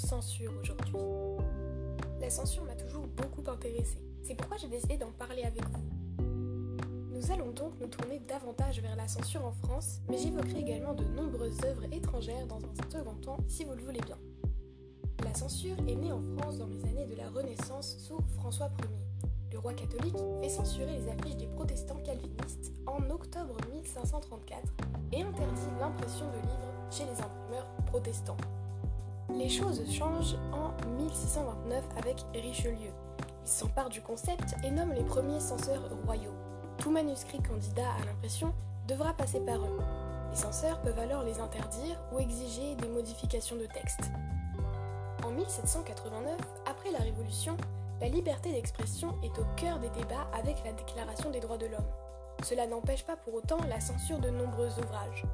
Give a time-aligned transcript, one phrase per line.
[0.00, 0.94] censure aujourd'hui.
[2.20, 4.02] La censure m'a toujours beaucoup intéressée.
[4.22, 6.24] C'est pourquoi j'ai décidé d'en parler avec vous.
[7.12, 11.04] Nous allons donc nous tourner davantage vers la censure en France, mais j'évoquerai également de
[11.04, 14.18] nombreuses œuvres étrangères dans un second temps si vous le voulez bien.
[15.24, 19.00] La censure est née en France dans les années de la Renaissance sous François Ier
[19.52, 24.62] le roi catholique fait censurer les affiches des protestants calvinistes en octobre 1534
[25.12, 28.36] et interdit l'impression de livres chez les imprimeurs protestants.
[29.34, 32.90] Les choses changent en 1629 avec Richelieu.
[33.42, 36.34] Il s'empare du concept et nomme les premiers censeurs royaux.
[36.78, 38.52] Tout manuscrit candidat à l'impression
[38.86, 39.78] devra passer par eux.
[40.30, 44.10] Les censeurs peuvent alors les interdire ou exiger des modifications de texte.
[45.24, 47.56] En 1789, après la Révolution,
[48.00, 51.90] la liberté d'expression est au cœur des débats avec la Déclaration des droits de l'homme.
[52.42, 55.24] Cela n'empêche pas pour autant la censure de nombreux ouvrages.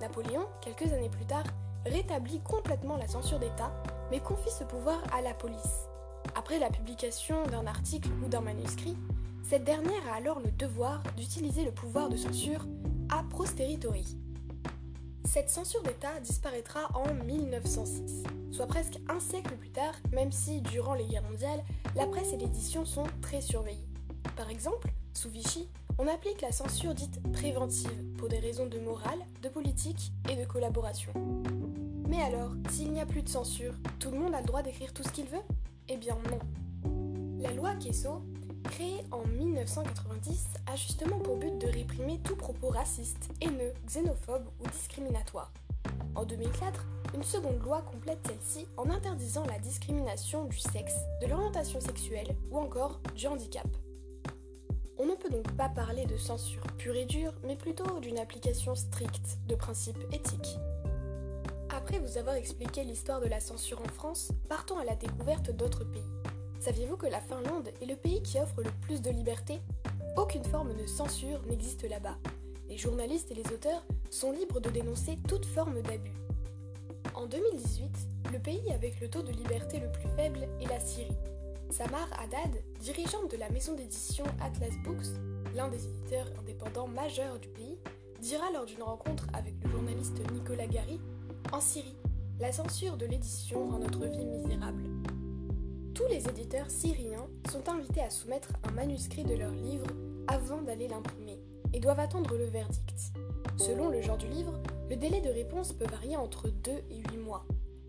[0.00, 1.44] Napoléon, quelques années plus tard,
[1.86, 3.72] rétablit complètement la censure d'État,
[4.10, 5.88] mais confie ce pouvoir à la police.
[6.34, 8.96] Après la publication d'un article ou d'un manuscrit,
[9.42, 12.66] cette dernière a alors le devoir d'utiliser le pouvoir de censure
[13.10, 14.16] a posteriori.
[15.24, 20.94] Cette censure d'État disparaîtra en 1906, soit presque un siècle plus tard, même si, durant
[20.94, 21.62] les guerres mondiales,
[21.94, 23.88] la presse et l'édition sont très surveillées.
[24.36, 25.68] Par exemple, sous Vichy,
[25.98, 30.44] on applique la censure dite préventive pour des raisons de morale, de politique et de
[30.44, 31.12] collaboration.
[32.08, 34.92] Mais alors, s'il n'y a plus de censure, tout le monde a le droit d'écrire
[34.92, 35.42] tout ce qu'il veut?
[35.88, 36.38] Eh bien non.
[37.40, 38.22] La loi Quesso
[38.66, 44.68] créé en 1990, a justement pour but de réprimer tout propos raciste, haineux, xénophobe ou
[44.68, 45.52] discriminatoire.
[46.14, 51.80] En 2004, une seconde loi complète celle-ci en interdisant la discrimination du sexe, de l'orientation
[51.80, 53.66] sexuelle ou encore du handicap.
[54.98, 58.74] On ne peut donc pas parler de censure pure et dure, mais plutôt d'une application
[58.74, 60.58] stricte de principes éthiques.
[61.68, 65.84] Après vous avoir expliqué l'histoire de la censure en France, partons à la découverte d'autres
[65.84, 66.02] pays.
[66.60, 69.60] Saviez-vous que la Finlande est le pays qui offre le plus de liberté?
[70.16, 72.16] Aucune forme de censure n'existe là-bas.
[72.70, 76.16] Les journalistes et les auteurs sont libres de dénoncer toute forme d'abus.
[77.14, 77.90] En 2018,
[78.32, 81.16] le pays avec le taux de liberté le plus faible est la Syrie.
[81.70, 85.06] Samar Haddad, dirigeante de la maison d'édition Atlas Books,
[85.54, 87.78] l'un des éditeurs indépendants majeurs du pays,
[88.20, 91.00] dira lors d'une rencontre avec le journaliste Nicolas Gary
[91.52, 91.96] En Syrie,
[92.40, 94.84] la censure de l'édition rend notre vie misérable.
[95.94, 99.86] Tous les éditeurs syriens sont invités à soumettre un manuscrit de leur livre
[100.28, 101.38] avant d'aller l'imprimer
[101.72, 103.12] et doivent attendre le verdict.
[103.56, 104.52] Selon le genre du livre,
[104.88, 107.44] le délai de réponse peut varier entre 2 et 8 mois.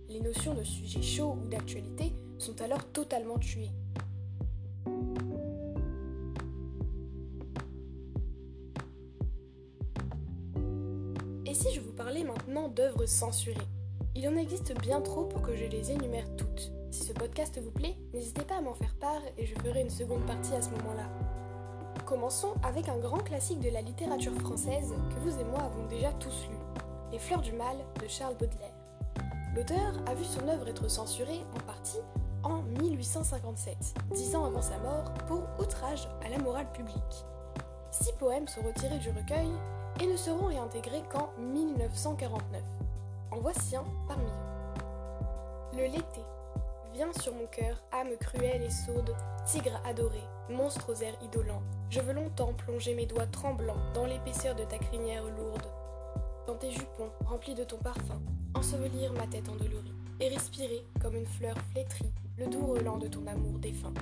[0.10, 3.72] Les notions de sujet chaud ou d'actualité sont alors totalement tuées.
[11.46, 13.56] Et si je vous parlais maintenant d'œuvres censurées?
[14.16, 16.72] Il en existe bien trop pour que je les énumère toutes.
[16.92, 19.90] Si ce podcast vous plaît, n'hésitez pas à m'en faire part et je ferai une
[19.90, 21.08] seconde partie à ce moment-là.
[22.06, 26.12] Commençons avec un grand classique de la littérature française que vous et moi avons déjà
[26.14, 26.56] tous lu,
[27.12, 28.74] Les Fleurs du Mal de Charles Baudelaire.
[29.56, 32.00] L'auteur a vu son œuvre être censurée en partie
[32.52, 33.78] en 1857,
[34.14, 37.26] dix ans avant sa mort, pour outrage à la morale publique.
[37.92, 39.50] Six poèmes sont retirés du recueil
[40.02, 42.62] et ne seront réintégrés qu'en 1949.
[43.32, 45.78] En voici un parmi eux.
[45.78, 46.22] Le L'été
[46.94, 49.16] Viens sur mon cœur, âme cruelle et sourde,
[49.46, 51.62] tigre adoré, monstre aux airs idolants.
[51.90, 55.68] Je veux longtemps plonger mes doigts tremblants dans l'épaisseur de ta crinière lourde.
[56.48, 58.22] Dans tes jupons, remplis de ton parfum,
[58.56, 63.26] ensevelir ma tête endolorie, et respirer, comme une fleur flétrie, le doux relent de ton
[63.26, 63.94] amour défunt.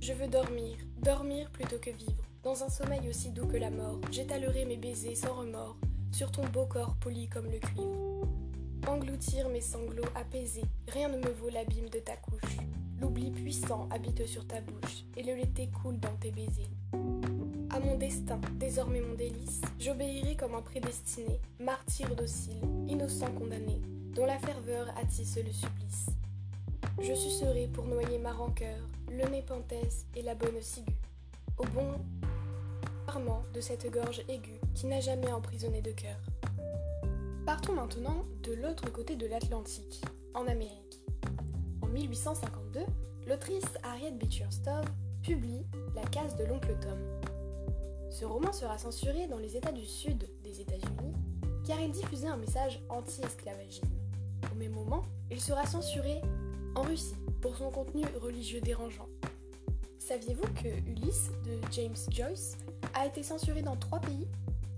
[0.00, 4.00] Je veux dormir, dormir plutôt que vivre, dans un sommeil aussi doux que la mort,
[4.10, 5.78] j'étalerai mes baisers sans remords,
[6.12, 8.28] sur ton beau corps poli comme le cuivre.
[8.86, 12.58] Engloutir mes sanglots apaisés, rien ne me vaut l'abîme de ta couche.
[13.00, 16.68] L'oubli puissant habite sur ta bouche, et le lait coule dans tes baisers.
[17.70, 23.80] À mon destin, désormais mon délice, j'obéirai comme un prédestiné, martyr docile, innocent condamné,
[24.14, 26.06] dont la ferveur attisse le supplice.
[27.00, 28.78] Je sucerai pour noyer ma rancœur,
[29.10, 30.92] le népenthes et la bonne ciguë,
[31.58, 31.92] au bon
[33.08, 36.18] armant de cette gorge aiguë qui n'a jamais emprisonné de cœur.
[37.44, 40.02] Partons maintenant de l'autre côté de l'Atlantique,
[40.34, 41.02] en Amérique.
[41.82, 42.80] En 1852,
[43.26, 44.84] l'autrice Harriet Beecher Stowe
[45.22, 46.98] publie La case de l'oncle Tom.
[48.10, 51.12] Ce roman sera censuré dans les États du Sud des États-Unis
[51.66, 53.88] car il diffusait un message anti-esclavagisme.
[54.52, 56.20] Au même moment, il sera censuré
[56.74, 59.08] en Russie pour son contenu religieux dérangeant.
[59.98, 62.58] Saviez-vous que Ulysse de James Joyce
[62.94, 64.26] a été censuré dans trois pays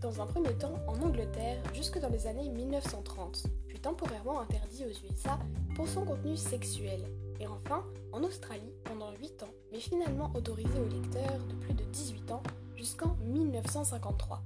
[0.01, 3.47] dans un premier temps en Angleterre jusque dans les années 1930.
[3.67, 5.39] Plus temporairement interdit aux USA
[5.75, 7.01] pour son contenu sexuel.
[7.41, 11.85] Et enfin, en Australie, pendant 8 ans, mais finalement autorisé aux lecteurs de plus de
[11.85, 12.43] 18 ans
[12.77, 14.43] jusqu'en 1953.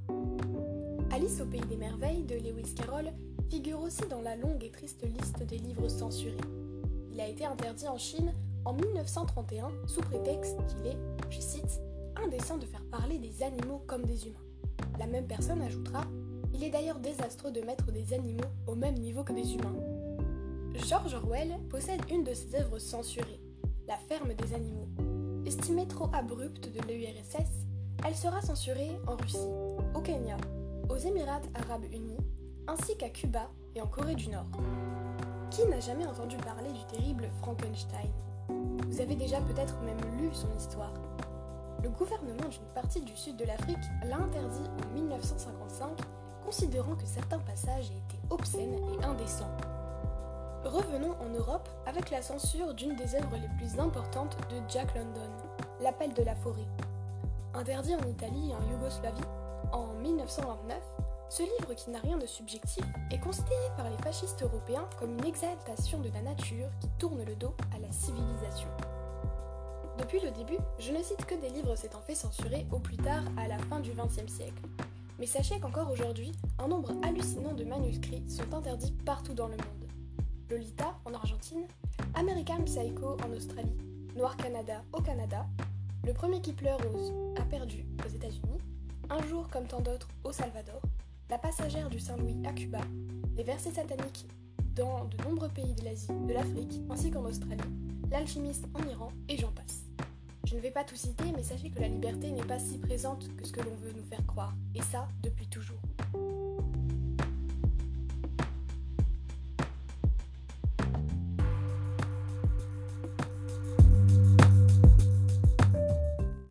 [1.13, 3.13] Alice au pays des merveilles de Lewis Carroll
[3.51, 6.37] figure aussi dans la longue et triste liste des livres censurés.
[7.13, 8.33] Il a été interdit en Chine
[8.65, 10.99] en 1931 sous prétexte qu'il est,
[11.31, 11.81] je cite,
[12.17, 14.39] indécent de faire parler des animaux comme des humains.
[14.99, 16.05] La même personne ajoutera
[16.55, 19.77] Il est d'ailleurs désastreux de mettre des animaux au même niveau que des humains.
[20.75, 23.41] George Orwell possède une de ses œuvres censurées,
[23.89, 24.89] La ferme des animaux.
[25.47, 27.67] Estimée trop abrupte de l'URSS,
[28.07, 29.39] elle sera censurée en Russie,
[29.95, 30.37] au Kenya,
[30.89, 32.17] aux Émirats arabes unis,
[32.67, 34.47] ainsi qu'à Cuba et en Corée du Nord.
[35.51, 38.09] Qui n'a jamais entendu parler du terrible Frankenstein?
[38.49, 40.93] Vous avez déjà peut-être même lu son histoire.
[41.83, 45.89] Le gouvernement d'une partie du sud de l'Afrique l'a interdit en 1955,
[46.45, 49.51] considérant que certains passages étaient obscènes et indécents.
[50.65, 55.31] Revenons en Europe avec la censure d'une des œuvres les plus importantes de Jack London,
[55.81, 56.69] L'appel de la forêt.
[57.55, 59.21] Interdit en Italie et en Yougoslavie
[59.73, 60.79] en 1929,
[61.31, 65.25] ce livre qui n'a rien de subjectif est considéré par les fascistes européens comme une
[65.25, 68.69] exaltation de la nature qui tourne le dos à la civilisation.
[69.97, 73.23] Depuis le début, je ne cite que des livres s'étant fait censurer au plus tard
[73.37, 74.63] à la fin du XXe siècle.
[75.21, 79.89] Mais sachez qu'encore aujourd'hui, un nombre hallucinant de manuscrits sont interdits partout dans le monde.
[80.51, 81.65] Lolita en Argentine,
[82.15, 83.79] American Psycho en Australie,
[84.17, 85.47] Noir Canada au Canada,
[86.05, 88.59] Le premier qui pleure rose a perdu aux États-Unis,
[89.11, 90.81] Un jour comme tant d'autres au Salvador,
[91.31, 92.81] La passagère du Saint-Louis à Cuba,
[93.37, 94.27] les versets sataniques
[94.75, 97.63] dans de nombreux pays de l'Asie, de l'Afrique ainsi qu'en Australie,
[98.11, 99.85] l'alchimiste en Iran et j'en passe.
[100.45, 103.29] Je ne vais pas tout citer, mais sachez que la liberté n'est pas si présente
[103.37, 105.79] que ce que l'on veut nous faire croire, et ça depuis toujours.